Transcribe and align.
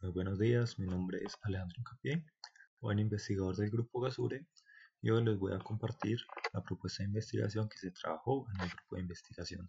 Muy 0.00 0.12
buenos 0.12 0.38
días, 0.38 0.78
mi 0.78 0.86
nombre 0.86 1.18
es 1.24 1.36
Alejandro 1.42 1.82
Capié, 1.82 2.24
buen 2.80 3.00
investigador 3.00 3.56
del 3.56 3.68
Grupo 3.68 4.00
Gasure 4.00 4.46
y 5.02 5.10
hoy 5.10 5.24
les 5.24 5.36
voy 5.36 5.52
a 5.52 5.58
compartir 5.58 6.20
la 6.52 6.62
propuesta 6.62 7.02
de 7.02 7.08
investigación 7.08 7.68
que 7.68 7.78
se 7.78 7.90
trabajó 7.90 8.46
en 8.54 8.60
el 8.60 8.68
grupo 8.68 8.94
de 8.94 9.02
investigación. 9.02 9.68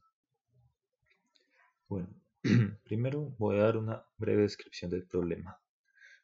Bueno, 1.88 2.10
primero 2.84 3.36
voy 3.40 3.58
a 3.58 3.64
dar 3.64 3.78
una 3.78 4.06
breve 4.18 4.44
descripción 4.44 4.92
del 4.92 5.08
problema. 5.08 5.60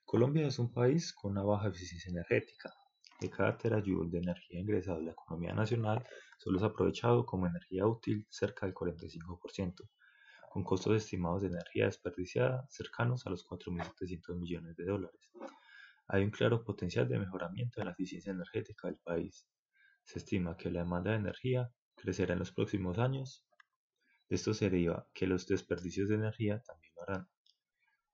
Colombia 0.04 0.46
es 0.46 0.60
un 0.60 0.72
país 0.72 1.12
con 1.12 1.32
una 1.32 1.42
baja 1.42 1.70
eficiencia 1.70 2.12
energética. 2.12 2.72
De 3.20 3.32
cada 3.32 3.58
terajoule 3.58 4.12
de 4.12 4.20
energía 4.20 4.60
ingresada 4.60 5.00
a 5.00 5.02
la 5.02 5.12
economía 5.14 5.56
nacional, 5.56 6.06
solo 6.38 6.60
es 6.60 6.64
aprovechado 6.64 7.26
como 7.26 7.48
energía 7.48 7.88
útil 7.88 8.28
cerca 8.30 8.68
del 8.68 8.76
45% 8.76 9.90
con 10.56 10.64
costos 10.64 10.96
estimados 10.96 11.42
de 11.42 11.50
energía 11.50 11.84
desperdiciada 11.88 12.66
cercanos 12.70 13.28
a 13.28 13.30
los 13.30 13.46
4.700 13.46 14.40
millones 14.40 14.78
de 14.78 14.86
dólares. 14.86 15.30
Hay 16.08 16.24
un 16.24 16.32
claro 16.32 16.64
potencial 16.64 17.10
de 17.10 17.20
mejoramiento 17.20 17.82
en 17.82 17.88
la 17.88 17.92
eficiencia 17.92 18.32
energética 18.32 18.88
del 18.88 18.96
país. 18.96 19.46
Se 20.06 20.20
estima 20.20 20.56
que 20.56 20.72
la 20.72 20.80
demanda 20.80 21.12
de 21.12 21.18
energía 21.18 21.70
crecerá 21.94 22.32
en 22.32 22.40
los 22.40 22.54
próximos 22.54 23.00
años. 23.00 23.46
De 24.30 24.38
esto 24.38 24.54
se 24.54 24.70
deriva 24.70 25.06
que 25.14 25.28
los 25.28 25.46
desperdicios 25.46 26.08
de 26.08 26.16
energía 26.16 26.62
también 26.62 26.94
lo 26.96 27.04
harán. 27.04 27.28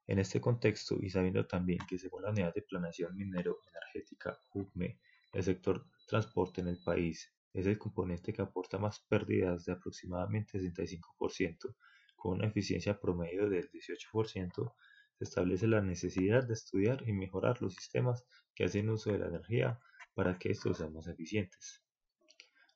En 0.08 0.18
este 0.18 0.41
contexto, 0.41 0.98
y 0.99 1.12
sabiendo 1.12 1.46
también 1.46 1.85
que 1.88 1.99
según 1.99 2.23
la 2.23 2.32
Unidad 2.32 2.55
de 2.55 2.63
Planeación 2.63 3.16
Minero-Energética 3.16 4.40
UPME, 4.55 4.99
el 5.34 5.44
sector 5.44 5.85
transporte 6.08 6.62
en 6.62 6.70
el 6.70 6.82
país 6.84 7.32
es 7.54 7.68
el 7.68 7.77
componente 7.77 8.34
que 8.34 8.41
aporta 8.41 8.80
más 8.80 8.99
pérdidas 9.02 9.66
de 9.66 9.73
aproximadamente 9.73 10.58
65% 10.58 11.76
con 12.21 12.34
una 12.34 12.48
eficiencia 12.48 12.99
promedio 12.99 13.49
del 13.49 13.67
18%, 13.71 14.75
se 15.17 15.23
establece 15.23 15.67
la 15.67 15.81
necesidad 15.81 16.43
de 16.43 16.53
estudiar 16.53 17.02
y 17.07 17.13
mejorar 17.13 17.59
los 17.63 17.73
sistemas 17.73 18.23
que 18.53 18.66
hacen 18.66 18.91
uso 18.91 19.12
de 19.12 19.17
la 19.17 19.27
energía 19.27 19.79
para 20.13 20.37
que 20.37 20.51
estos 20.51 20.77
sean 20.77 20.93
más 20.93 21.07
eficientes. 21.07 21.84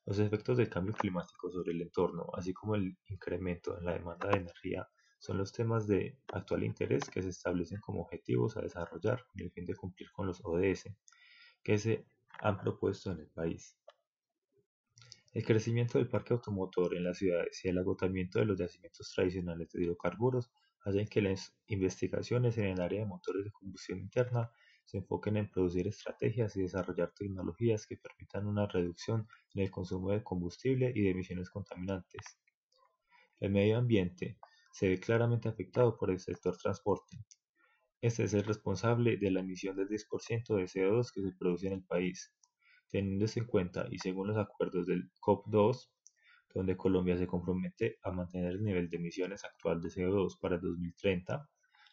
Los 0.04 0.18
efectos 0.18 0.56
del 0.56 0.68
cambio 0.68 0.94
climático 0.94 1.48
sobre 1.52 1.72
el 1.72 1.82
entorno, 1.82 2.26
así 2.34 2.52
como 2.52 2.74
el 2.74 2.98
incremento 3.06 3.78
en 3.78 3.84
la 3.84 3.92
demanda 3.92 4.28
de 4.30 4.38
energía, 4.38 4.88
son 5.20 5.38
los 5.38 5.52
temas 5.52 5.86
de 5.86 6.18
actual 6.32 6.64
interés 6.64 7.08
que 7.08 7.22
se 7.22 7.28
establecen 7.28 7.80
como 7.80 8.02
objetivos 8.02 8.56
a 8.56 8.62
desarrollar 8.62 9.24
con 9.26 9.42
el 9.42 9.52
fin 9.52 9.64
de 9.64 9.76
cumplir 9.76 10.10
con 10.10 10.26
los 10.26 10.40
ODS 10.44 10.92
que 11.62 11.78
se 11.78 12.04
han 12.40 12.58
propuesto 12.58 13.12
en 13.12 13.20
el 13.20 13.28
país. 13.28 13.78
El 15.36 15.44
crecimiento 15.44 15.98
del 15.98 16.08
parque 16.08 16.32
automotor 16.32 16.96
en 16.96 17.04
las 17.04 17.18
ciudades 17.18 17.62
y 17.62 17.68
el 17.68 17.76
agotamiento 17.76 18.38
de 18.38 18.46
los 18.46 18.58
yacimientos 18.58 19.12
tradicionales 19.14 19.70
de 19.70 19.82
hidrocarburos 19.82 20.50
hacen 20.80 21.06
que 21.06 21.20
las 21.20 21.54
investigaciones 21.66 22.56
en 22.56 22.64
el 22.64 22.80
área 22.80 23.00
de 23.00 23.06
motores 23.06 23.44
de 23.44 23.52
combustión 23.52 23.98
interna 23.98 24.50
se 24.86 24.96
enfoquen 24.96 25.36
en 25.36 25.50
producir 25.50 25.88
estrategias 25.88 26.56
y 26.56 26.62
desarrollar 26.62 27.12
tecnologías 27.12 27.86
que 27.86 27.98
permitan 27.98 28.46
una 28.46 28.66
reducción 28.66 29.28
en 29.52 29.64
el 29.64 29.70
consumo 29.70 30.10
de 30.10 30.24
combustible 30.24 30.90
y 30.94 31.02
de 31.02 31.10
emisiones 31.10 31.50
contaminantes. 31.50 32.40
El 33.38 33.50
medio 33.50 33.76
ambiente 33.76 34.38
se 34.72 34.88
ve 34.88 34.98
claramente 34.98 35.50
afectado 35.50 35.98
por 35.98 36.10
el 36.10 36.18
sector 36.18 36.56
transporte. 36.56 37.18
Este 38.00 38.24
es 38.24 38.32
el 38.32 38.44
responsable 38.44 39.18
de 39.18 39.30
la 39.30 39.40
emisión 39.40 39.76
del 39.76 39.88
10% 39.90 40.56
de 40.56 40.64
CO2 40.64 41.12
que 41.12 41.20
se 41.20 41.32
produce 41.38 41.66
en 41.66 41.74
el 41.74 41.84
país, 41.84 42.32
Teniéndose 42.88 43.40
en 43.40 43.46
cuenta 43.46 43.86
y 43.90 43.98
según 43.98 44.28
los 44.28 44.36
acuerdos 44.36 44.86
del 44.86 45.10
COP2, 45.20 45.90
donde 46.54 46.76
Colombia 46.76 47.18
se 47.18 47.26
compromete 47.26 47.98
a 48.02 48.10
mantener 48.10 48.52
el 48.52 48.64
nivel 48.64 48.88
de 48.88 48.96
emisiones 48.96 49.44
actual 49.44 49.80
de 49.80 49.88
CO2 49.88 50.38
para 50.40 50.56
el 50.56 50.62
2030, 50.62 51.48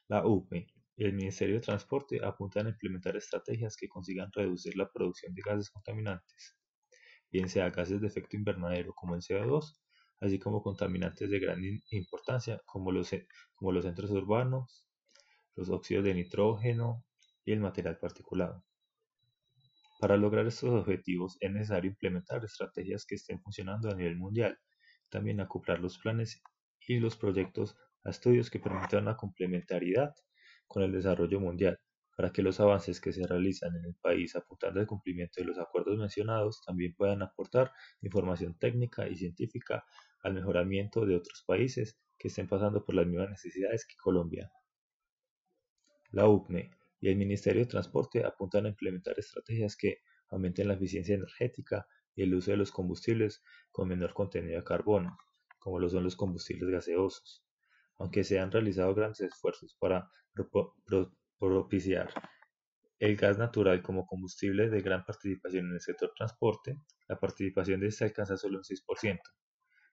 la 0.07 0.25
UPE 0.25 0.67
y 0.95 1.05
el 1.05 1.13
Ministerio 1.13 1.55
de 1.55 1.61
Transporte 1.61 2.23
apuntan 2.23 2.67
a 2.67 2.69
implementar 2.69 3.17
estrategias 3.17 3.75
que 3.75 3.89
consigan 3.89 4.31
reducir 4.31 4.77
la 4.77 4.89
producción 4.89 5.33
de 5.33 5.41
gases 5.41 5.69
contaminantes, 5.69 6.55
bien 7.31 7.49
sea 7.49 7.71
gases 7.71 7.99
de 7.99 8.07
efecto 8.07 8.37
invernadero 8.37 8.93
como 8.93 9.15
el 9.15 9.21
CO2, 9.21 9.79
así 10.21 10.39
como 10.39 10.61
contaminantes 10.61 11.29
de 11.29 11.39
gran 11.39 11.59
importancia 11.89 12.61
como 12.65 12.91
los, 12.91 13.11
como 13.55 13.71
los 13.71 13.83
centros 13.83 14.11
urbanos, 14.11 14.87
los 15.55 15.69
óxidos 15.69 16.05
de 16.05 16.13
nitrógeno 16.13 17.03
y 17.43 17.51
el 17.51 17.59
material 17.59 17.97
particulado. 17.97 18.63
Para 20.03 20.17
lograr 20.17 20.45
estos 20.45 20.69
objetivos 20.69 21.37
es 21.39 21.49
necesario 21.49 21.91
implementar 21.91 22.43
estrategias 22.43 23.05
que 23.05 23.15
estén 23.15 23.39
funcionando 23.39 23.89
a 23.89 23.95
nivel 23.95 24.17
mundial, 24.17 24.59
también 25.07 25.39
acoplar 25.39 25.79
los 25.79 25.97
planes 25.97 26.41
y 26.85 26.99
los 26.99 27.15
proyectos 27.15 27.77
a 28.03 28.09
estudios 28.09 28.49
que 28.49 28.59
permitan 28.59 29.03
una 29.03 29.15
complementariedad 29.15 30.13
con 30.67 30.83
el 30.83 30.91
desarrollo 30.91 31.39
mundial, 31.39 31.79
para 32.17 32.33
que 32.33 32.41
los 32.41 32.59
avances 32.59 32.99
que 32.99 33.13
se 33.13 33.25
realizan 33.25 33.77
en 33.77 33.85
el 33.85 33.95
país 33.95 34.35
apuntando 34.35 34.81
al 34.81 34.87
cumplimiento 34.87 35.39
de 35.39 35.47
los 35.47 35.57
acuerdos 35.57 35.97
mencionados 35.97 36.61
también 36.65 36.93
puedan 36.95 37.21
aportar 37.21 37.71
información 38.01 38.57
técnica 38.59 39.07
y 39.07 39.15
científica 39.15 39.85
al 40.21 40.33
mejoramiento 40.33 41.05
de 41.05 41.15
otros 41.15 41.45
países 41.47 41.97
que 42.17 42.27
estén 42.27 42.49
pasando 42.49 42.83
por 42.83 42.93
las 42.95 43.07
mismas 43.07 43.29
necesidades 43.29 43.87
que 43.87 43.95
Colombia. 43.95 44.51
La 46.11 46.27
UPME 46.27 46.82
y 47.03 47.09
el 47.09 47.17
Ministerio 47.17 47.63
de 47.63 47.67
Transporte 47.67 48.23
apuntan 48.23 48.65
a 48.65 48.69
implementar 48.69 49.19
estrategias 49.19 49.75
que 49.75 49.97
aumenten 50.29 50.69
la 50.69 50.75
eficiencia 50.75 51.15
energética 51.15 51.85
y 52.15 52.23
el 52.23 52.33
uso 52.33 52.51
de 52.51 52.55
los 52.55 52.71
combustibles 52.71 53.43
con 53.73 53.89
menor 53.89 54.13
contenido 54.13 54.55
de 54.55 54.63
carbono, 54.63 55.17
como 55.59 55.79
lo 55.79 55.89
son 55.89 56.05
los 56.05 56.15
combustibles 56.15 56.69
gaseosos. 56.69 57.43
Aunque 57.97 58.23
se 58.23 58.39
han 58.39 58.53
realizado 58.53 58.95
grandes 58.95 59.19
esfuerzos 59.19 59.75
para 59.77 60.09
propiciar 61.37 62.09
el 62.99 63.17
gas 63.17 63.37
natural 63.37 63.83
como 63.83 64.05
combustible 64.05 64.69
de 64.69 64.81
gran 64.81 65.03
participación 65.03 65.65
en 65.65 65.73
el 65.73 65.81
sector 65.81 66.13
transporte, 66.15 66.77
la 67.09 67.19
participación 67.19 67.81
de 67.81 67.87
este 67.87 68.05
alcanza 68.05 68.37
solo 68.37 68.59
un 68.59 68.63
6%, 68.63 69.19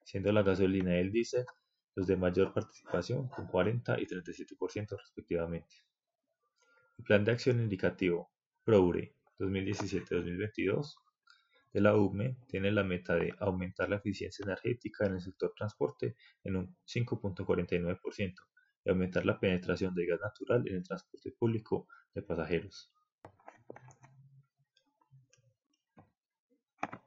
siendo 0.05 0.31
la 0.31 0.45
gasolina 0.45 0.97
y 0.97 1.01
el 1.01 1.11
diésel 1.11 1.45
los 1.97 2.07
de 2.07 2.17
mayor 2.17 2.53
participación 2.53 3.27
con 3.31 3.49
40 3.49 4.01
y 4.01 4.07
37% 4.07 4.97
respectivamente. 4.97 5.90
Plan 7.05 7.25
de 7.25 7.33
Acción 7.33 7.61
Indicativo 7.61 8.31
PROURE 8.65 9.15
2017-2022 9.39 10.95
de 11.73 11.81
la 11.81 11.97
UME 11.97 12.37
tiene 12.49 12.73
la 12.73 12.83
meta 12.83 13.15
de 13.15 13.33
aumentar 13.39 13.89
la 13.89 13.97
eficiencia 13.97 14.43
energética 14.43 15.07
en 15.07 15.15
el 15.15 15.21
sector 15.21 15.53
transporte 15.57 16.17
en 16.43 16.57
un 16.57 16.77
5.49% 16.87 18.35
y 18.85 18.91
aumentar 18.91 19.25
la 19.25 19.39
penetración 19.39 19.95
de 19.95 20.07
gas 20.07 20.21
natural 20.21 20.67
en 20.67 20.77
el 20.77 20.83
transporte 20.83 21.31
público 21.33 21.87
de 22.15 22.23
pasajeros. 22.23 22.93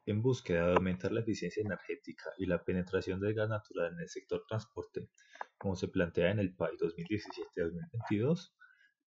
En 0.05 0.21
búsqueda 0.21 0.67
de 0.67 0.73
aumentar 0.73 1.11
la 1.11 1.21
eficiencia 1.21 1.61
energética 1.61 2.31
y 2.37 2.45
la 2.45 2.63
penetración 2.63 3.19
del 3.19 3.33
gas 3.33 3.49
natural 3.49 3.93
en 3.93 3.99
el 3.99 4.09
sector 4.09 4.43
transporte, 4.47 5.09
como 5.57 5.75
se 5.75 5.87
plantea 5.87 6.31
en 6.31 6.39
el 6.39 6.55
PAI 6.55 6.75
2017-2022, 6.77 8.53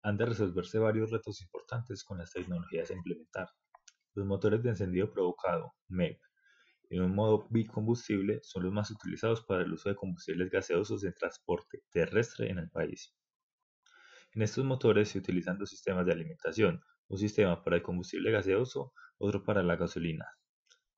han 0.06 0.16
de 0.16 0.24
resolverse 0.24 0.78
varios 0.78 1.10
retos 1.10 1.42
importantes 1.42 2.04
con 2.04 2.18
las 2.18 2.30
tecnologías 2.30 2.88
a 2.88 2.94
implementar. 2.94 3.48
Los 4.14 4.24
motores 4.24 4.62
de 4.62 4.68
encendido 4.68 5.10
provocado, 5.10 5.74
MEP, 5.88 6.20
en 6.90 7.02
un 7.02 7.12
modo 7.12 7.48
bicombustible 7.50 8.38
son 8.44 8.62
los 8.62 8.72
más 8.72 8.88
utilizados 8.92 9.42
para 9.42 9.64
el 9.64 9.72
uso 9.72 9.88
de 9.88 9.96
combustibles 9.96 10.48
gaseosos 10.48 11.02
en 11.02 11.12
transporte 11.12 11.82
terrestre 11.90 12.48
en 12.48 12.58
el 12.58 12.70
país. 12.70 13.16
En 14.32 14.42
estos 14.42 14.64
motores 14.64 15.08
se 15.08 15.18
utilizan 15.18 15.58
dos 15.58 15.70
sistemas 15.70 16.06
de 16.06 16.12
alimentación, 16.12 16.80
un 17.08 17.18
sistema 17.18 17.64
para 17.64 17.74
el 17.74 17.82
combustible 17.82 18.30
gaseoso, 18.30 18.92
otro 19.18 19.42
para 19.42 19.64
la 19.64 19.74
gasolina. 19.74 20.26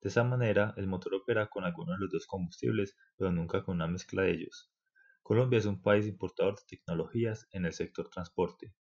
De 0.01 0.09
esa 0.09 0.23
manera, 0.23 0.75
el 0.77 0.85
motor 0.85 1.15
opera 1.15 1.49
con 1.49 1.63
alguno 1.63 1.93
de 1.93 1.97
los 1.97 2.11
dos 2.11 2.27
combustibles, 2.27 2.95
pero 3.17 3.31
nunca 3.31 3.63
con 3.63 3.77
una 3.77 3.87
mezcla 3.87 4.21
de 4.21 4.33
ellos. 4.33 4.71
Colombia 5.23 5.57
es 5.57 5.65
un 5.65 5.81
país 5.81 6.05
importador 6.05 6.57
de 6.57 6.65
tecnologías 6.67 7.47
en 7.53 7.65
el 7.65 7.73
sector 7.73 8.07
transporte, 8.07 8.75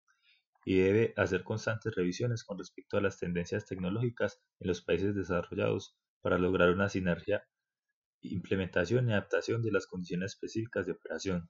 y 0.64 0.78
debe 0.78 1.14
hacer 1.16 1.44
constantes 1.44 1.94
revisiones 1.94 2.44
con 2.44 2.58
respecto 2.58 2.96
a 2.96 3.00
las 3.00 3.18
tendencias 3.18 3.64
tecnológicas 3.66 4.40
en 4.60 4.68
los 4.68 4.82
países 4.82 5.14
desarrollados 5.14 5.96
para 6.20 6.38
lograr 6.38 6.70
una 6.70 6.88
sinergia, 6.88 7.46
implementación 8.20 9.08
y 9.08 9.12
adaptación 9.12 9.62
de 9.62 9.72
las 9.72 9.86
condiciones 9.86 10.32
específicas 10.32 10.86
de 10.86 10.92
operación. 10.92 11.48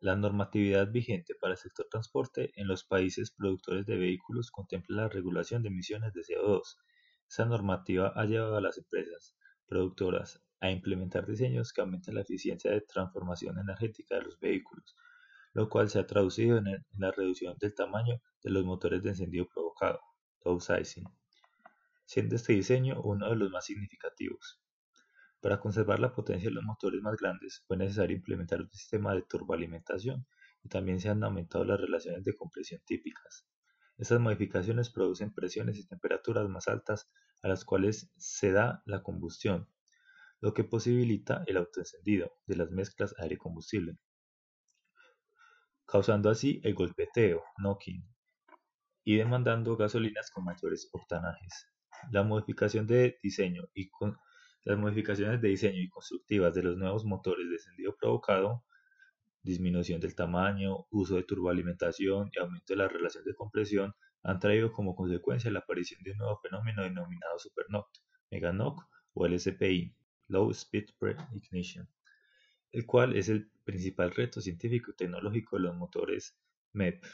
La 0.00 0.16
normatividad 0.16 0.90
vigente 0.90 1.34
para 1.34 1.52
el 1.52 1.58
sector 1.58 1.86
transporte 1.90 2.52
en 2.56 2.66
los 2.68 2.84
países 2.84 3.30
productores 3.30 3.86
de 3.86 3.96
vehículos 3.96 4.50
contempla 4.50 5.02
la 5.02 5.08
regulación 5.08 5.62
de 5.62 5.68
emisiones 5.68 6.12
de 6.14 6.22
CO2. 6.22 6.62
Esa 7.28 7.44
normativa 7.44 8.12
ha 8.16 8.24
llevado 8.24 8.56
a 8.56 8.60
las 8.60 8.78
empresas 8.78 9.36
productoras 9.66 10.42
a 10.60 10.70
implementar 10.70 11.26
diseños 11.26 11.72
que 11.72 11.80
aumenten 11.80 12.14
la 12.14 12.22
eficiencia 12.22 12.70
de 12.70 12.80
transformación 12.80 13.58
energética 13.58 14.16
de 14.16 14.22
los 14.22 14.38
vehículos, 14.40 14.96
lo 15.52 15.68
cual 15.68 15.90
se 15.90 15.98
ha 15.98 16.06
traducido 16.06 16.58
en, 16.58 16.64
la 16.98 17.10
reducción 17.10 17.56
del 17.58 17.74
tamaño 17.74 18.20
de 18.42 18.50
los 18.50 18.64
motores 18.64 19.02
de 19.02 19.10
encendido 19.10 19.46
provocado, 19.52 20.00
downsizing, 20.44 21.04
siendo 22.04 22.36
este 22.36 22.52
diseño 22.52 23.00
uno 23.02 23.28
de 23.28 23.36
los 23.36 23.50
más 23.50 23.64
significativos. 23.64 24.60
Para 25.40 25.58
conservar 25.58 26.00
la 26.00 26.12
potencia 26.12 26.48
de 26.48 26.54
los 26.54 26.64
motores 26.64 27.00
más 27.00 27.16
grandes 27.16 27.64
fue 27.66 27.76
necesario 27.76 28.16
implementar 28.16 28.60
un 28.60 28.70
sistema 28.70 29.14
de 29.14 29.22
turboalimentación 29.22 30.26
y 30.62 30.68
también 30.68 31.00
se 31.00 31.08
han 31.08 31.24
aumentado 31.24 31.64
las 31.64 31.80
relaciones 31.80 32.24
de 32.24 32.34
compresión 32.34 32.80
típicas. 32.84 33.46
Estas 33.96 34.20
modificaciones 34.20 34.90
producen 34.90 35.32
presiones 35.32 35.78
y 35.78 35.86
temperaturas 35.86 36.48
más 36.48 36.68
altas 36.68 37.10
a 37.42 37.48
las 37.48 37.64
cuales 37.64 38.10
se 38.16 38.52
da 38.52 38.82
la 38.86 39.02
combustión, 39.02 39.68
lo 40.40 40.54
que 40.54 40.64
posibilita 40.64 41.42
el 41.46 41.56
autoencendido 41.56 42.32
de 42.46 42.56
las 42.56 42.70
mezclas 42.70 43.14
aire-combustible, 43.18 43.98
causando 45.90 46.30
así 46.30 46.60
el 46.62 46.74
golpeteo, 46.74 47.42
knocking, 47.58 48.04
y 49.04 49.16
demandando 49.16 49.76
gasolinas 49.76 50.30
con 50.30 50.44
mayores 50.44 50.88
octanajes. 50.92 51.66
La 52.12 52.22
modificación 52.22 52.86
de 52.86 53.18
diseño 53.22 53.68
y 53.74 53.90
las 54.64 54.78
modificaciones 54.78 55.40
de 55.40 55.48
diseño 55.48 55.80
y 55.80 55.88
constructivas 55.88 56.54
de 56.54 56.62
los 56.62 56.76
nuevos 56.76 57.04
motores 57.04 57.48
de 57.48 57.56
encendido 57.56 57.96
provocado, 57.96 58.64
disminución 59.42 60.00
del 60.00 60.14
tamaño, 60.14 60.86
uso 60.90 61.16
de 61.16 61.24
turboalimentación 61.24 62.30
y 62.32 62.38
aumento 62.38 62.72
de 62.72 62.76
la 62.76 62.88
relación 62.88 63.24
de 63.24 63.34
compresión 63.34 63.94
han 64.22 64.38
traído 64.38 64.70
como 64.72 64.94
consecuencia 64.94 65.50
la 65.50 65.60
aparición 65.60 66.02
de 66.02 66.12
un 66.12 66.18
nuevo 66.18 66.38
fenómeno 66.42 66.82
denominado 66.82 67.38
supernoc, 67.38 67.88
meganoc 68.30 68.86
o 69.14 69.26
LSPI, 69.26 69.94
Low 70.28 70.50
Speed 70.50 70.90
Pre-Ignition, 70.98 71.88
el 72.72 72.86
cual 72.86 73.16
es 73.16 73.28
el 73.28 73.50
principal 73.64 74.12
reto 74.12 74.40
científico 74.40 74.90
y 74.90 74.96
tecnológico 74.96 75.56
de 75.56 75.62
los 75.62 75.76
motores 75.76 76.36
MEP. 76.72 77.04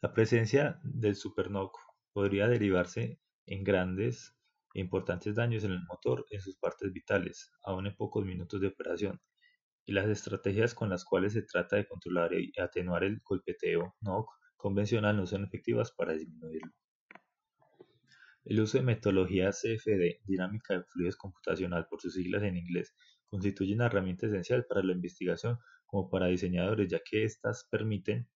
La 0.00 0.12
presencia 0.12 0.80
del 0.82 1.14
supernoc 1.14 1.76
podría 2.12 2.48
derivarse 2.48 3.20
en 3.46 3.64
grandes 3.64 4.34
e 4.74 4.80
importantes 4.80 5.34
daños 5.34 5.64
en 5.64 5.72
el 5.72 5.82
motor 5.84 6.24
en 6.30 6.40
sus 6.40 6.56
partes 6.56 6.92
vitales, 6.92 7.52
aún 7.64 7.86
en 7.86 7.96
pocos 7.96 8.24
minutos 8.24 8.60
de 8.60 8.68
operación, 8.68 9.20
y 9.84 9.92
las 9.92 10.08
estrategias 10.08 10.74
con 10.74 10.88
las 10.88 11.04
cuales 11.04 11.32
se 11.32 11.42
trata 11.42 11.76
de 11.76 11.86
controlar 11.86 12.32
y 12.32 12.52
atenuar 12.60 13.04
el 13.04 13.20
golpeteo 13.24 13.96
NOC 14.00 14.30
convencional 14.56 15.16
no 15.16 15.26
son 15.26 15.44
efectivas 15.44 15.90
para 15.90 16.12
disminuirlo. 16.12 16.72
El 18.44 18.60
uso 18.60 18.78
de 18.78 18.84
metodología 18.84 19.50
CFD, 19.50 20.22
dinámica 20.24 20.74
de 20.74 20.84
fluidos 20.84 21.16
computacional 21.16 21.86
por 21.88 22.00
sus 22.00 22.14
siglas 22.14 22.42
en 22.42 22.56
inglés, 22.56 22.94
constituye 23.30 23.74
una 23.74 23.86
herramienta 23.86 24.26
esencial 24.26 24.66
para 24.66 24.82
la 24.82 24.92
investigación 24.92 25.58
como 25.86 26.10
para 26.10 26.26
diseñadores, 26.26 26.88
ya 26.88 27.00
que 27.04 27.24
éstas 27.24 27.66
permiten 27.70 28.28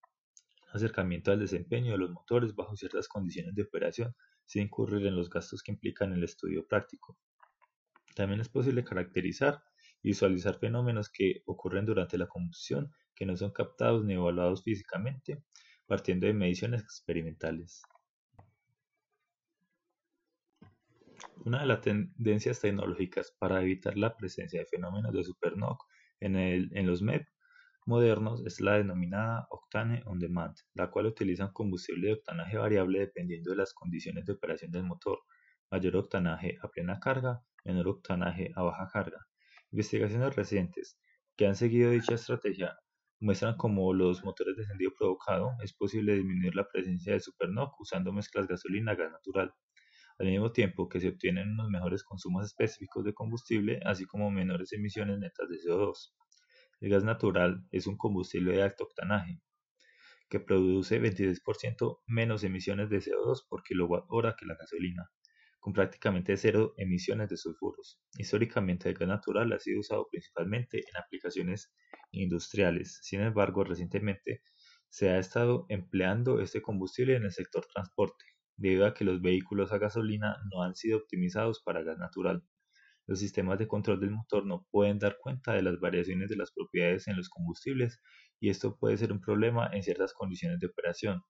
acercamiento 0.72 1.30
al 1.30 1.40
desempeño 1.40 1.92
de 1.92 1.98
los 1.98 2.10
motores 2.10 2.54
bajo 2.54 2.76
ciertas 2.76 3.06
condiciones 3.08 3.54
de 3.54 3.62
operación 3.62 4.14
sin 4.46 4.62
incurrir 4.62 5.06
en 5.06 5.16
los 5.16 5.30
gastos 5.30 5.62
que 5.62 5.72
implican 5.72 6.12
el 6.12 6.24
estudio 6.24 6.66
práctico. 6.66 7.18
También 8.14 8.40
es 8.40 8.48
posible 8.48 8.84
caracterizar 8.84 9.62
y 10.02 10.08
visualizar 10.08 10.58
fenómenos 10.58 11.10
que 11.10 11.42
ocurren 11.46 11.86
durante 11.86 12.18
la 12.18 12.26
combustión 12.26 12.92
que 13.14 13.26
no 13.26 13.36
son 13.36 13.52
captados 13.52 14.04
ni 14.04 14.14
evaluados 14.14 14.62
físicamente, 14.62 15.42
partiendo 15.86 16.26
de 16.26 16.34
mediciones 16.34 16.82
experimentales. 16.82 17.82
Una 21.44 21.60
de 21.60 21.66
las 21.66 21.82
tendencias 21.82 22.62
tecnológicas 22.62 23.36
para 23.38 23.60
evitar 23.60 23.98
la 23.98 24.16
presencia 24.16 24.60
de 24.60 24.64
fenómenos 24.64 25.12
de 25.12 25.24
supernoc 25.24 25.84
en, 26.18 26.86
los 26.86 27.02
MEP 27.02 27.28
modernos 27.84 28.42
es 28.46 28.62
la 28.62 28.78
denominada 28.78 29.46
octane 29.50 30.02
on 30.06 30.18
demand, 30.18 30.56
la 30.72 30.90
cual 30.90 31.04
utiliza 31.04 31.44
un 31.44 31.52
combustible 31.52 32.06
de 32.06 32.12
octanaje 32.14 32.56
variable 32.56 33.00
dependiendo 33.00 33.50
de 33.50 33.58
las 33.58 33.74
condiciones 33.74 34.24
de 34.24 34.32
operación 34.32 34.70
del 34.70 34.84
motor, 34.84 35.18
mayor 35.70 35.96
octanaje 35.96 36.56
a 36.62 36.68
plena 36.68 36.98
carga, 36.98 37.42
menor 37.62 37.88
octanaje 37.88 38.50
a 38.56 38.62
baja 38.62 38.88
carga. 38.90 39.26
Investigaciones 39.70 40.34
recientes 40.34 40.98
que 41.36 41.46
han 41.46 41.56
seguido 41.56 41.90
dicha 41.90 42.14
estrategia 42.14 42.74
muestran 43.20 43.58
cómo 43.58 43.92
los 43.92 44.24
motores 44.24 44.56
de 44.56 44.62
encendido 44.62 44.92
provocado 44.96 45.50
es 45.62 45.74
posible 45.74 46.14
disminuir 46.14 46.54
la 46.54 46.66
presencia 46.66 47.12
de 47.12 47.20
supernoc 47.20 47.78
usando 47.78 48.14
mezclas 48.14 48.46
gasolina-gas 48.46 49.12
natural, 49.12 49.52
al 50.18 50.26
mismo 50.26 50.52
tiempo 50.52 50.88
que 50.88 51.00
se 51.00 51.08
obtienen 51.08 51.52
unos 51.52 51.70
mejores 51.70 52.04
consumos 52.04 52.46
específicos 52.46 53.04
de 53.04 53.14
combustible, 53.14 53.80
así 53.84 54.04
como 54.04 54.30
menores 54.30 54.72
emisiones 54.72 55.18
netas 55.18 55.48
de 55.48 55.56
CO2. 55.56 56.14
El 56.80 56.90
gas 56.90 57.04
natural 57.04 57.66
es 57.70 57.86
un 57.86 57.96
combustible 57.96 58.52
de 58.52 58.62
alto 58.62 58.84
octanaje, 58.84 59.40
que 60.28 60.40
produce 60.40 61.00
26% 61.00 62.02
menos 62.06 62.44
emisiones 62.44 62.90
de 62.90 62.98
CO2 62.98 63.46
por 63.48 63.62
kWh 63.62 64.34
que 64.38 64.46
la 64.46 64.56
gasolina, 64.56 65.10
con 65.60 65.72
prácticamente 65.72 66.36
cero 66.36 66.74
emisiones 66.76 67.28
de 67.30 67.36
sulfuros. 67.36 68.00
Históricamente 68.18 68.88
el 68.88 68.94
gas 68.94 69.08
natural 69.08 69.52
ha 69.52 69.58
sido 69.58 69.80
usado 69.80 70.08
principalmente 70.10 70.78
en 70.78 70.96
aplicaciones 70.96 71.72
industriales, 72.12 72.98
sin 73.02 73.20
embargo 73.20 73.64
recientemente 73.64 74.42
se 74.88 75.10
ha 75.10 75.18
estado 75.18 75.66
empleando 75.68 76.40
este 76.40 76.62
combustible 76.62 77.16
en 77.16 77.24
el 77.24 77.32
sector 77.32 77.66
transporte, 77.66 78.24
debido 78.56 78.86
a 78.86 78.94
que 78.94 79.04
los 79.04 79.20
vehículos 79.20 79.72
a 79.72 79.78
gasolina 79.78 80.36
no 80.50 80.62
han 80.62 80.74
sido 80.74 80.98
optimizados 80.98 81.62
para 81.62 81.82
gas 81.82 81.98
natural. 81.98 82.44
Los 83.06 83.18
sistemas 83.18 83.58
de 83.58 83.68
control 83.68 84.00
del 84.00 84.12
motor 84.12 84.46
no 84.46 84.66
pueden 84.70 84.98
dar 84.98 85.18
cuenta 85.20 85.52
de 85.52 85.62
las 85.62 85.78
variaciones 85.78 86.30
de 86.30 86.36
las 86.36 86.52
propiedades 86.52 87.06
en 87.06 87.16
los 87.16 87.28
combustibles 87.28 88.00
y 88.40 88.48
esto 88.48 88.78
puede 88.78 88.96
ser 88.96 89.12
un 89.12 89.20
problema 89.20 89.68
en 89.72 89.82
ciertas 89.82 90.14
condiciones 90.14 90.58
de 90.58 90.66
operación. 90.66 91.22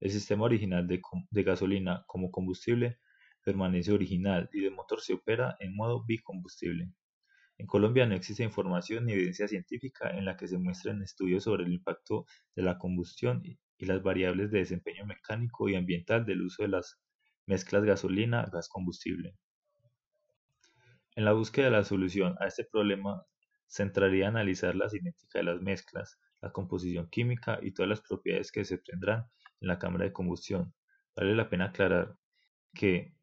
El 0.00 0.10
sistema 0.10 0.44
original 0.44 0.86
de, 0.86 1.42
gasolina 1.42 2.04
como 2.06 2.30
combustible 2.30 2.98
permanece 3.44 3.92
original 3.92 4.48
y 4.52 4.64
el 4.64 4.74
motor 4.74 5.02
se 5.02 5.12
opera 5.12 5.56
en 5.60 5.76
modo 5.76 6.04
bicombustible. 6.06 6.90
En 7.58 7.66
Colombia 7.66 8.06
no 8.06 8.14
existe 8.14 8.42
información 8.42 9.04
ni 9.04 9.12
evidencia 9.12 9.46
científica 9.46 10.08
en 10.08 10.24
la 10.24 10.38
que 10.38 10.48
se 10.48 10.56
muestren 10.56 11.02
estudios 11.02 11.44
sobre 11.44 11.64
el 11.64 11.72
impacto 11.74 12.24
de 12.56 12.62
la 12.62 12.78
combustión 12.78 13.42
y 13.80 13.86
las 13.86 14.02
variables 14.02 14.50
de 14.50 14.58
desempeño 14.58 15.06
mecánico 15.06 15.68
y 15.68 15.74
ambiental 15.74 16.26
del 16.26 16.42
uso 16.42 16.62
de 16.62 16.68
las 16.68 17.00
mezclas 17.46 17.82
gasolina-gas 17.82 18.68
combustible. 18.68 19.34
En 21.16 21.24
la 21.24 21.32
búsqueda 21.32 21.66
de 21.66 21.70
la 21.72 21.84
solución 21.84 22.36
a 22.40 22.46
este 22.46 22.64
problema 22.64 23.24
se 23.66 23.82
entraría 23.82 24.26
a 24.26 24.28
analizar 24.28 24.76
la 24.76 24.90
cinética 24.90 25.38
de 25.38 25.44
las 25.44 25.62
mezclas, 25.62 26.20
la 26.42 26.52
composición 26.52 27.08
química 27.08 27.58
y 27.62 27.72
todas 27.72 27.88
las 27.88 28.02
propiedades 28.02 28.52
que 28.52 28.66
se 28.66 28.74
obtendrán 28.74 29.24
en 29.60 29.68
la 29.68 29.78
cámara 29.78 30.04
de 30.04 30.12
combustión. 30.12 30.74
Vale 31.16 31.34
la 31.34 31.48
pena 31.48 31.66
aclarar 31.66 32.16
que, 32.74 33.14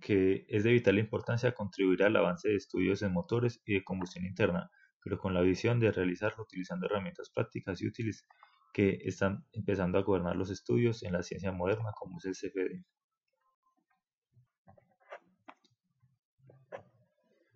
que 0.00 0.46
es 0.48 0.64
de 0.64 0.72
vital 0.72 0.98
importancia 0.98 1.52
contribuir 1.52 2.02
al 2.02 2.16
avance 2.16 2.48
de 2.48 2.56
estudios 2.56 3.02
en 3.02 3.12
motores 3.12 3.62
y 3.64 3.74
de 3.74 3.84
combustión 3.84 4.26
interna, 4.26 4.68
pero 5.00 5.16
con 5.16 5.32
la 5.32 5.42
visión 5.42 5.78
de 5.78 5.92
realizarlo 5.92 6.42
utilizando 6.42 6.86
herramientas 6.86 7.30
prácticas 7.30 7.80
y 7.80 7.86
útiles 7.86 8.26
que 8.72 9.00
están 9.04 9.46
empezando 9.52 9.98
a 9.98 10.02
gobernar 10.02 10.36
los 10.36 10.50
estudios 10.50 11.02
en 11.02 11.12
la 11.12 11.22
ciencia 11.22 11.52
moderna 11.52 11.92
como 11.98 12.18
es 12.18 12.24
el 12.24 12.34
CFD. 12.34 12.84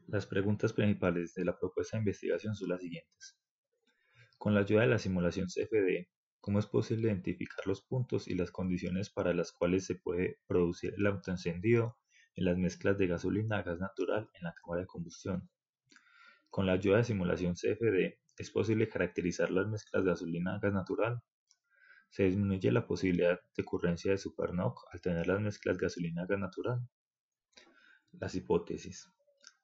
Las 0.09 0.26
preguntas 0.26 0.73
principales 0.73 1.35
de 1.35 1.45
la 1.45 1.59
propuesta 1.59 1.97
de 1.97 2.02
investigación 2.02 2.55
son 2.55 2.69
las 2.69 2.81
siguientes. 2.81 3.38
Con 4.38 4.55
la 4.55 4.61
ayuda 4.61 4.83
de 4.83 4.88
la 4.88 4.99
simulación 4.99 5.49
CFD, 5.49 6.09
¿cómo 6.40 6.61
es 6.61 6.67
posible 6.67 7.09
identificar 7.09 7.67
los 7.67 7.83
puntos 7.83 8.29
y 8.29 8.35
las 8.35 8.52
condiciones 8.52 9.11
para 9.11 9.35
las 9.35 9.50
cuales 9.50 9.85
se 9.85 9.97
puede 9.97 10.38
producir 10.47 10.95
el 10.97 11.07
autoencendido 11.07 11.97
en 12.37 12.45
las 12.45 12.57
mezclas 12.57 12.99
de 12.99 13.09
gasolina 13.09 13.59
a 13.59 13.62
gas 13.62 13.81
natural 13.81 14.31
en 14.35 14.45
la 14.45 14.55
cámara 14.55 14.83
de 14.83 14.87
combustión? 14.87 15.50
Con 16.50 16.67
la 16.67 16.75
ayuda 16.75 16.99
de 16.99 17.05
simulación 17.05 17.55
CFD, 17.55 18.19
¿es 18.37 18.50
posible 18.50 18.88
caracterizar 18.88 19.50
las 19.50 19.66
mezclas 19.66 20.05
de 20.05 20.11
gasolina 20.11 20.57
a 20.57 20.59
gas 20.59 20.73
natural? 20.73 21.23
Se 22.11 22.25
disminuye 22.25 22.71
la 22.71 22.87
posibilidad 22.87 23.40
de 23.57 23.62
ocurrencia 23.62 24.12
de 24.12 24.19
supernoc 24.19 24.85
al 24.93 25.00
tener 25.00 25.26
las 25.26 25.40
mezclas 25.40 25.78
gasolina 25.78 26.23
a 26.23 26.26
gas 26.26 26.38
natural. 26.38 26.81
Las 28.12 28.35
hipótesis. 28.35 29.11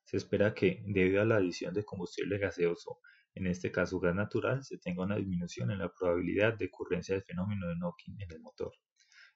Se 0.04 0.16
espera 0.16 0.52
que, 0.52 0.82
debido 0.86 1.22
a 1.22 1.24
la 1.24 1.36
adición 1.36 1.72
de 1.72 1.84
combustible 1.84 2.38
gaseoso, 2.38 3.00
en 3.34 3.46
este 3.46 3.72
caso 3.72 3.98
gas 3.98 4.14
natural, 4.14 4.62
se 4.62 4.78
tenga 4.78 5.04
una 5.04 5.16
disminución 5.16 5.70
en 5.70 5.78
la 5.78 5.90
probabilidad 5.90 6.54
de 6.58 6.66
ocurrencia 6.66 7.14
del 7.14 7.24
fenómeno 7.24 7.68
de 7.68 7.76
knocking 7.76 8.20
en 8.20 8.30
el 8.30 8.40
motor. 8.40 8.72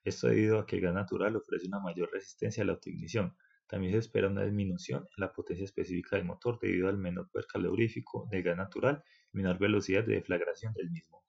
Esto 0.05 0.29
debido 0.29 0.59
a 0.59 0.67
que 0.67 0.77
el 0.77 0.83
gas 0.83 0.95
natural 0.95 1.35
ofrece 1.37 1.67
una 1.67 1.81
mayor 1.81 2.11
resistencia 2.13 2.63
a 2.63 2.67
la 2.67 2.75
autoignición. 2.75 3.37
También 3.67 3.93
se 3.93 3.99
espera 3.99 4.29
una 4.29 4.45
disminución 4.45 5.01
en 5.03 5.21
la 5.21 5.33
potencia 5.33 5.65
específica 5.65 6.17
del 6.17 6.27
motor 6.27 6.59
debido 6.61 6.89
al 6.89 6.99
menor 6.99 7.29
poder 7.31 7.47
calorífico 7.47 8.29
del 8.31 8.43
gas 8.43 8.57
natural 8.57 9.03
menor 9.37 9.59
velocidad 9.59 10.05
de 10.05 10.15
deflagración 10.15 10.73
del 10.75 10.91
mismo. 10.91 11.23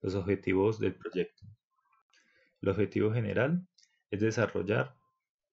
Los 0.00 0.14
objetivos 0.14 0.78
del 0.78 0.94
proyecto. 0.94 1.46
El 2.60 2.68
objetivo 2.68 3.12
general 3.12 3.66
es 4.10 4.20
desarrollar 4.20 4.94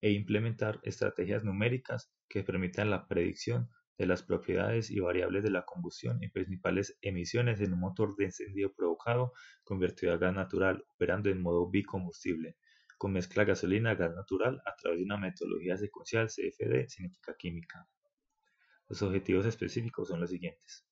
e 0.02 0.12
implementar 0.12 0.80
estrategias 0.84 1.44
numéricas 1.44 2.12
que 2.28 2.44
permitan 2.44 2.90
la 2.90 3.08
predicción 3.08 3.70
de 3.98 4.06
las 4.06 4.24
propiedades 4.24 4.92
y 4.92 5.00
variables 5.00 5.44
de 5.44 5.50
la 5.50 5.66
combustión 5.66 6.22
y 6.24 6.30
principales 6.30 6.98
emisiones 7.02 7.60
en 7.60 7.74
un 7.74 7.80
motor 7.80 8.16
de 8.16 8.26
encendido 8.26 8.72
provocado 8.74 9.34
convertido 9.64 10.14
a 10.14 10.18
gas 10.18 10.34
natural 10.34 10.86
operando 10.94 11.30
en 11.30 11.42
modo 11.42 11.70
bicombustible 11.70 12.56
con 12.98 13.14
mezcla 13.14 13.46
gasolina-gas 13.46 14.14
natural 14.14 14.62
a 14.66 14.76
través 14.76 15.00
de 15.00 15.06
una 15.06 15.18
metodología 15.18 15.78
secuencial 15.78 16.28
CFD 16.28 16.90
cinética 16.90 17.34
química. 17.38 17.88
Los 18.90 19.02
objetivos 19.02 19.46
específicos 19.46 20.08
son 20.10 20.20
los 20.20 20.30
siguientes. 20.30 20.86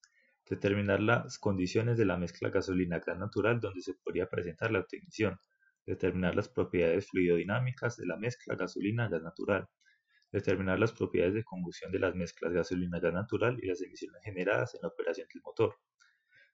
Determinar 0.49 1.01
las 1.01 1.37
condiciones 1.39 1.97
de 1.97 2.05
la 2.05 2.15
mezcla 2.15 2.49
gasolina-gas 2.49 3.17
natural 3.17 3.59
donde 3.59 3.81
se 3.81 3.95
podría 3.95 4.27
presentar 4.29 4.71
la 4.71 4.79
obtención. 4.79 5.37
Determinar 5.85 6.35
las 6.35 6.47
propiedades 6.47 7.09
fluidodinámicas 7.09 7.97
de 7.97 8.05
la 8.05 8.15
mezcla 8.15 8.55
gasolina-gas 8.55 9.21
natural. 9.21 9.67
Determinar 10.31 10.79
las 10.79 10.93
propiedades 10.93 11.33
de 11.33 11.43
combustión 11.43 11.91
de 11.91 11.99
las 11.99 12.15
mezclas 12.15 12.53
gasolina-gas 12.53 13.13
natural 13.13 13.59
y 13.61 13.67
las 13.67 13.81
emisiones 13.81 14.21
generadas 14.23 14.73
en 14.75 14.81
la 14.83 14.87
operación 14.87 15.27
del 15.33 15.43
motor. 15.43 15.75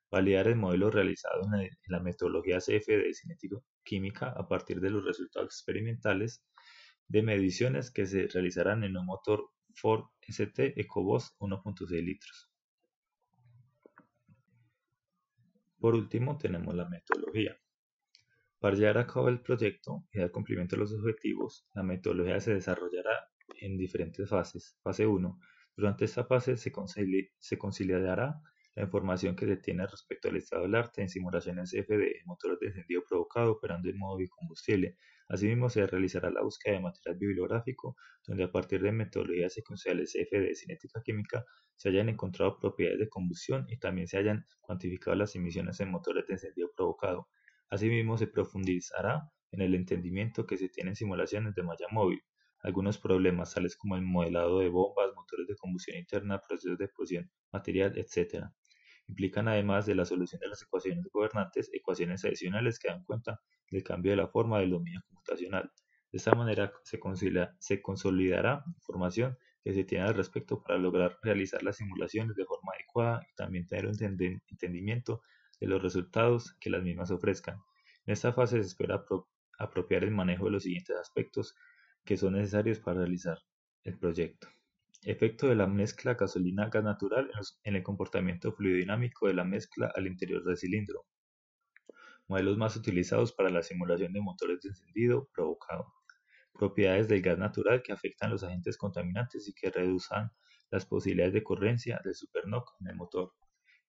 Validar 0.09 0.47
el 0.47 0.55
modelo 0.55 0.89
realizado 0.89 1.43
en, 1.53 1.69
la 1.87 1.99
metodología 1.99 2.57
CFD 2.57 3.03
de 3.03 3.13
cinético-química 3.13 4.29
a 4.35 4.47
partir 4.47 4.79
de 4.79 4.89
los 4.89 5.05
resultados 5.05 5.49
experimentales 5.49 6.43
de 7.07 7.21
mediciones 7.21 7.91
que 7.91 8.07
se 8.07 8.27
realizarán 8.27 8.83
en 8.83 8.97
un 8.97 9.05
motor 9.05 9.51
Ford 9.75 10.05
ST 10.27 10.79
EcoBoost 10.79 11.35
1.6 11.39 12.03
litros. 12.03 12.52
Por 15.83 15.95
último, 15.95 16.37
tenemos 16.37 16.73
la 16.73 16.87
metodología. 16.87 17.57
Para 18.57 18.73
llevar 18.77 18.99
a 18.99 19.05
cabo 19.05 19.27
el 19.27 19.41
proyecto 19.41 20.05
y 20.13 20.19
dar 20.19 20.31
cumplimiento 20.31 20.77
a 20.77 20.79
los 20.79 20.93
objetivos, 20.93 21.67
la 21.73 21.83
metodología 21.83 22.39
se 22.39 22.53
desarrollará 22.53 23.27
en 23.59 23.77
diferentes 23.77 24.29
fases. 24.29 24.77
Fase 24.81 25.05
1. 25.05 25.37
Durante 25.75 26.05
esta 26.05 26.23
fase 26.23 26.55
se, 26.55 26.71
conciliará 26.71 28.39
la 28.75 28.81
información 28.81 29.35
que 29.35 29.45
se 29.45 29.57
tiene 29.57 29.85
respecto 29.85 30.29
al 30.29 30.37
estado 30.37 30.61
del 30.61 30.75
arte 30.75 31.01
en 31.01 31.09
simulaciones 31.09 31.73
FD, 31.73 32.23
motores 32.23 32.61
de 32.61 32.67
encendido 32.67 33.03
provocado 33.05 33.51
operando 33.51 33.89
en 33.89 33.97
modo 33.97 34.15
bicombustible. 34.15 34.95
Asimismo, 35.33 35.67
se 35.67 35.87
realizará 35.87 36.29
la 36.29 36.43
búsqueda 36.43 36.75
de 36.75 36.81
material 36.81 37.17
bibliográfico, 37.17 37.95
donde 38.27 38.43
a 38.43 38.51
partir 38.51 38.83
de 38.83 38.91
metodologías 38.91 39.51
secuenciales 39.51 40.13
FD 40.13 40.53
cinética 40.53 41.01
química 41.01 41.43
se 41.75 41.89
hayan 41.89 42.07
encontrado 42.09 42.59
propiedades 42.59 42.99
de 42.99 43.09
combustión 43.09 43.65
y 43.67 43.77
también 43.77 44.07
se 44.07 44.19
hayan 44.19 44.45
cuantificado 44.61 45.15
las 45.15 45.35
emisiones 45.35 45.79
en 45.79 45.89
motores 45.89 46.27
de 46.27 46.33
encendido 46.33 46.69
provocado. 46.75 47.29
Asimismo, 47.71 48.15
se 48.15 48.27
profundizará 48.27 49.27
en 49.49 49.61
el 49.61 49.73
entendimiento 49.73 50.45
que 50.45 50.55
se 50.55 50.69
tiene 50.69 50.91
en 50.91 50.95
simulaciones 50.95 51.55
de 51.55 51.63
malla 51.63 51.87
móvil, 51.89 52.21
algunos 52.59 52.99
problemas, 52.99 53.55
tales 53.55 53.75
como 53.75 53.95
el 53.95 54.03
modelado 54.03 54.59
de 54.59 54.69
bombas, 54.69 55.15
motores 55.15 55.47
de 55.47 55.55
combustión 55.55 55.97
interna, 55.97 56.41
procesos 56.47 56.77
de 56.77 56.85
explosión 56.85 57.31
material, 57.51 57.97
etc. 57.97 58.51
Implican 59.07 59.47
además 59.47 59.85
de 59.85 59.95
la 59.95 60.05
solución 60.05 60.39
de 60.39 60.47
las 60.47 60.61
ecuaciones 60.61 61.05
gobernantes, 61.11 61.69
ecuaciones 61.73 62.23
adicionales 62.25 62.79
que 62.79 62.87
dan 62.87 63.03
cuenta 63.03 63.41
del 63.69 63.83
cambio 63.83 64.11
de 64.11 64.17
la 64.17 64.27
forma 64.27 64.59
del 64.59 64.71
dominio 64.71 65.01
computacional. 65.07 65.71
De 66.11 66.17
esta 66.17 66.35
manera 66.35 66.71
se, 66.83 66.99
se 67.59 67.81
consolidará 67.81 68.63
información 68.75 69.37
que 69.63 69.73
se 69.73 69.83
tiene 69.83 70.05
al 70.05 70.13
respecto 70.13 70.61
para 70.61 70.77
lograr 70.77 71.17
realizar 71.21 71.63
las 71.63 71.77
simulaciones 71.77 72.35
de 72.35 72.45
forma 72.45 72.71
adecuada 72.75 73.25
y 73.31 73.33
también 73.35 73.65
tener 73.65 73.87
un 73.87 73.95
entendimiento 74.49 75.21
de 75.59 75.67
los 75.67 75.81
resultados 75.81 76.55
que 76.59 76.69
las 76.69 76.83
mismas 76.83 77.11
ofrezcan. 77.11 77.57
En 78.05 78.13
esta 78.13 78.33
fase 78.33 78.61
se 78.61 78.67
espera 78.67 79.05
apropiar 79.57 80.03
el 80.03 80.11
manejo 80.11 80.45
de 80.45 80.51
los 80.51 80.63
siguientes 80.63 80.95
aspectos 80.97 81.55
que 82.03 82.17
son 82.17 82.33
necesarios 82.33 82.79
para 82.79 82.99
realizar 82.99 83.39
el 83.83 83.97
proyecto. 83.97 84.47
Efecto 85.05 85.49
de 85.49 85.55
la 85.55 85.67
mezcla 85.67 86.13
gasolina-gas 86.13 86.81
natural 86.81 87.29
en 87.65 87.75
el 87.75 87.83
comportamiento 87.83 88.53
fluidodinámico 88.53 89.27
de 89.27 89.33
la 89.33 89.43
mezcla 89.43 89.91
al 89.93 90.07
interior 90.07 90.45
del 90.45 90.55
cilindro. 90.55 91.05
Modelos 92.29 92.57
más 92.57 92.77
utilizados 92.77 93.33
para 93.33 93.49
la 93.49 93.63
simulación 93.63 94.13
de 94.13 94.21
motores 94.21 94.61
de 94.61 94.69
encendido 94.69 95.27
provocado. 95.33 95.93
Propiedades 96.53 97.09
del 97.09 97.21
gas 97.21 97.37
natural 97.37 97.83
que 97.83 97.91
afectan 97.91 98.31
los 98.31 98.43
agentes 98.43 98.77
contaminantes 98.77 99.45
y 99.49 99.53
que 99.53 99.71
reduzcan 99.71 100.31
las 100.71 100.85
posibilidades 100.85 101.33
de 101.33 101.39
ocurrencia 101.39 101.99
de 102.05 102.13
supernoc 102.13 102.69
en 102.79 102.87
el 102.87 102.95
motor. 102.95 103.33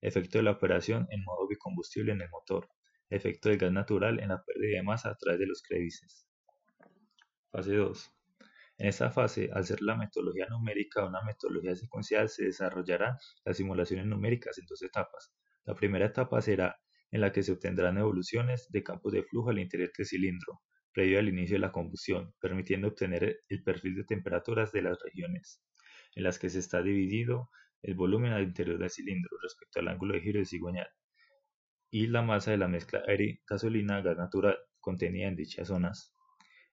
Efecto 0.00 0.38
de 0.38 0.44
la 0.44 0.50
operación 0.50 1.06
en 1.11 1.23
modo 1.23 1.47
bicombustible 1.47 2.11
en 2.11 2.23
el 2.23 2.30
motor. 2.30 2.68
Efecto 3.09 3.50
del 3.50 3.59
gas 3.59 3.71
natural 3.71 4.18
en 4.18 4.30
la 4.30 4.42
pérdida 4.42 4.78
de 4.78 4.83
masa 4.83 5.11
a 5.11 5.14
través 5.14 5.38
de 5.38 5.47
los 5.47 5.62
crevices. 5.62 6.26
Fase 7.52 7.76
2. 7.76 8.11
En 8.78 8.88
esta 8.88 9.11
fase, 9.11 9.50
al 9.52 9.64
ser 9.64 9.81
la 9.83 9.97
metodología 9.97 10.47
numérica 10.49 11.07
una 11.07 11.23
metodología 11.23 11.76
secuencial, 11.76 12.28
se 12.28 12.47
desarrollarán 12.47 13.16
las 13.45 13.57
simulaciones 13.57 14.07
numéricas 14.07 14.59
en 14.59 14.66
dos 14.66 14.83
etapas. 14.83 15.33
La 15.64 15.75
primera 15.75 16.07
etapa 16.07 16.40
será 16.40 16.76
en 17.11 17.21
la 17.21 17.33
que 17.33 17.43
se 17.43 17.52
obtendrán 17.52 17.99
evoluciones 17.99 18.69
de 18.71 18.83
campos 18.83 19.12
de 19.12 19.23
flujo 19.23 19.50
al 19.50 19.61
interior 19.61 19.93
del 19.97 20.07
cilindro, 20.07 20.62
previo 20.93 21.19
al 21.19 21.28
inicio 21.28 21.54
de 21.54 21.61
la 21.61 21.73
combustión, 21.73 22.35
permitiendo 22.40 22.88
obtener 22.88 23.40
el 23.49 23.62
perfil 23.62 23.97
de 23.97 24.04
temperaturas 24.04 24.73
de 24.73 24.83
las 24.83 24.99
regiones 25.02 25.62
en 26.14 26.25
las 26.25 26.38
que 26.38 26.50
se 26.50 26.59
está 26.59 26.83
dividido 26.83 27.50
el 27.83 27.95
volumen 27.95 28.33
al 28.33 28.45
interior 28.45 28.78
del 28.78 28.90
cilindro 28.90 29.37
respecto 29.43 29.81
al 29.81 29.88
ángulo 29.88 30.14
de 30.14 30.21
giro 30.21 30.38
de 30.38 30.47
cigüeñal 30.47 30.88
y 31.90 32.07
la 32.07 32.23
masa 32.23 32.50
de 32.50 32.59
la 32.59 32.69
mezcla 32.69 33.02
aire-gasolina-gas 33.07 34.16
natural 34.16 34.59
contenida 34.81 35.28
en 35.28 35.37
dichas 35.37 35.69
zonas. 35.69 36.13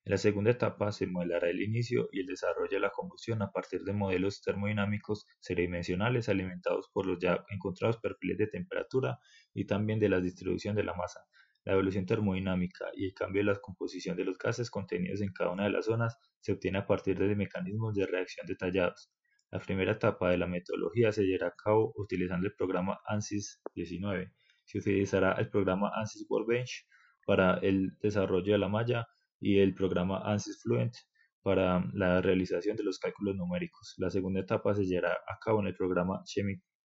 En 0.03 0.11
la 0.13 0.17
segunda 0.17 0.49
etapa 0.49 0.91
se 0.91 1.05
modelará 1.05 1.49
el 1.51 1.61
inicio 1.61 2.09
y 2.11 2.21
el 2.21 2.25
desarrollo 2.25 2.71
de 2.71 2.79
la 2.79 2.89
combustión 2.89 3.43
a 3.43 3.51
partir 3.51 3.83
de 3.83 3.93
modelos 3.93 4.41
termodinámicos 4.41 5.27
tridimensionales 5.41 6.27
alimentados 6.27 6.89
por 6.91 7.05
los 7.05 7.19
ya 7.19 7.45
encontrados 7.49 7.97
perfiles 7.97 8.39
de 8.39 8.47
temperatura 8.47 9.19
y 9.53 9.65
también 9.65 9.99
de 9.99 10.09
la 10.09 10.19
distribución 10.19 10.75
de 10.75 10.85
la 10.85 10.95
masa. 10.95 11.21
La 11.65 11.73
evolución 11.73 12.07
termodinámica 12.07 12.85
y 12.95 13.05
el 13.05 13.13
cambio 13.13 13.41
de 13.41 13.53
la 13.53 13.59
composición 13.59 14.17
de 14.17 14.25
los 14.25 14.39
gases 14.39 14.71
contenidos 14.71 15.21
en 15.21 15.31
cada 15.33 15.51
una 15.51 15.65
de 15.65 15.69
las 15.69 15.85
zonas 15.85 16.17
se 16.39 16.53
obtiene 16.53 16.79
a 16.79 16.87
partir 16.87 17.19
de 17.19 17.35
mecanismos 17.35 17.93
de 17.93 18.07
reacción 18.07 18.47
detallados. 18.47 19.11
La 19.51 19.59
primera 19.59 19.91
etapa 19.91 20.31
de 20.31 20.39
la 20.39 20.47
metodología 20.47 21.11
se 21.11 21.25
llevará 21.25 21.49
a 21.49 21.55
cabo 21.55 21.93
utilizando 21.95 22.47
el 22.47 22.55
programa 22.55 22.99
ANSYS 23.05 23.61
19. 23.75 24.33
Se 24.63 24.79
utilizará 24.79 25.33
el 25.33 25.47
programa 25.51 25.91
ANSYS 25.93 26.25
Workbench 26.27 26.87
para 27.23 27.59
el 27.59 27.95
desarrollo 27.99 28.53
de 28.53 28.57
la 28.57 28.67
malla 28.67 29.07
y 29.41 29.59
el 29.59 29.73
programa 29.73 30.21
ANSYS 30.23 30.61
Fluent 30.61 30.93
para 31.41 31.83
la 31.93 32.21
realización 32.21 32.77
de 32.77 32.83
los 32.83 32.99
cálculos 32.99 33.35
numéricos. 33.35 33.95
La 33.97 34.09
segunda 34.09 34.39
etapa 34.39 34.75
se 34.75 34.85
llevará 34.85 35.13
a 35.27 35.37
cabo 35.43 35.59
en 35.59 35.67
el 35.67 35.75
programa 35.75 36.23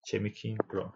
Chemiking 0.02 0.56
Pro. 0.68 0.94